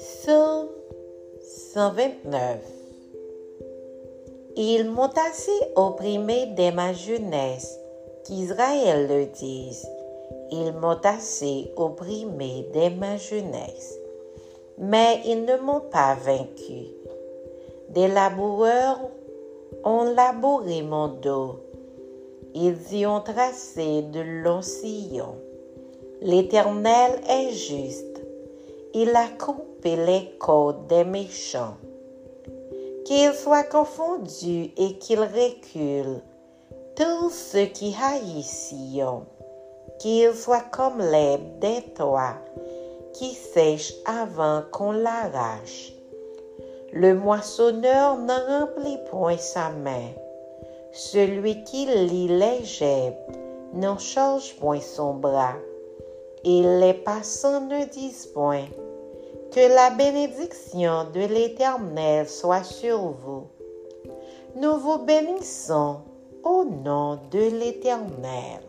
129. 0.00 2.60
Ils 4.54 4.88
m'ont 4.88 5.10
assez 5.28 5.50
opprimé 5.74 6.52
dès 6.56 6.70
ma 6.70 6.92
jeunesse, 6.92 7.80
qu'Israël 8.24 9.08
le 9.08 9.26
dise. 9.26 9.84
Ils 10.52 10.72
m'ont 10.72 11.00
assez 11.02 11.72
opprimé 11.76 12.68
dès 12.72 12.90
ma 12.90 13.16
jeunesse, 13.16 13.98
mais 14.78 15.20
ils 15.26 15.44
ne 15.44 15.56
m'ont 15.56 15.80
pas 15.80 16.14
vaincu. 16.14 16.92
Des 17.88 18.06
laboureurs 18.06 19.00
ont 19.82 20.04
labouré 20.04 20.82
mon 20.82 21.08
dos. 21.08 21.56
Ils 22.54 22.78
y 22.92 23.04
ont 23.04 23.20
tracé 23.20 24.02
de 24.02 24.20
longs 24.20 24.62
sillons. 24.62 25.34
L'Éternel 26.20 27.20
est 27.28 27.50
juste. 27.50 28.17
Il 29.00 29.14
a 29.14 29.28
coupé 29.28 29.94
les 29.94 30.36
côtes 30.40 30.88
des 30.88 31.04
méchants. 31.04 31.76
Qu'ils 33.04 33.32
soient 33.32 33.62
confondus 33.62 34.72
et 34.76 34.98
qu'ils 34.98 35.20
reculent, 35.20 36.20
tous 36.96 37.30
ceux 37.30 37.66
qui 37.66 37.94
haïssent 37.94 38.74
Sion, 38.74 39.22
qu'ils 40.00 40.34
soient 40.34 40.66
comme 40.72 40.98
l'herbe 40.98 41.60
des 41.60 41.82
toits 41.94 42.38
qui 43.12 43.34
sèche 43.34 43.94
avant 44.04 44.62
qu'on 44.72 44.90
l'arrache. 44.90 45.92
Le 46.92 47.14
moissonneur 47.14 48.18
ne 48.18 48.32
remplit 48.32 48.98
point 49.12 49.38
sa 49.38 49.70
main. 49.70 50.08
Celui 50.90 51.62
qui 51.62 51.86
lit 51.86 52.26
les 52.26 52.64
n'en 53.74 53.96
charge 53.96 54.56
point 54.56 54.80
son 54.80 55.14
bras. 55.14 55.54
Et 56.42 56.62
les 56.80 56.94
passants 56.94 57.60
ne 57.60 57.84
disent 57.84 58.26
point 58.26 58.64
que 59.52 59.74
la 59.74 59.90
bénédiction 59.90 61.10
de 61.12 61.20
l'Éternel 61.20 62.28
soit 62.28 62.64
sur 62.64 62.98
vous. 62.98 63.46
Nous 64.56 64.78
vous 64.78 64.98
bénissons 64.98 66.00
au 66.42 66.64
nom 66.64 67.18
de 67.30 67.38
l'Éternel. 67.38 68.60